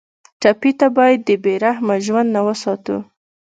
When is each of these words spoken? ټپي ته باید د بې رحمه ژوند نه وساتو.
ټپي 0.41 0.71
ته 0.79 0.87
باید 0.97 1.19
د 1.27 1.29
بې 1.43 1.53
رحمه 1.65 1.95
ژوند 2.05 2.29
نه 2.35 2.41
وساتو. 2.47 2.97